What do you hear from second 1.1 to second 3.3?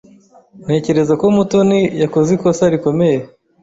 ko Mutoni yakoze ikosa rikomeye.